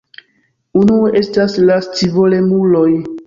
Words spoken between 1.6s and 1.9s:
la